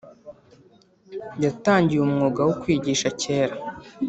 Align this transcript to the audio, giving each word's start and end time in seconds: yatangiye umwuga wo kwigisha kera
yatangiye 1.43 2.01
umwuga 2.03 2.41
wo 2.47 2.53
kwigisha 2.61 3.07
kera 3.21 3.55